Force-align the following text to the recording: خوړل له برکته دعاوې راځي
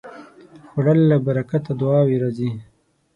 خوړل 0.69 0.99
له 1.11 1.17
برکته 1.25 1.71
دعاوې 1.81 2.15
راځي 2.23 2.49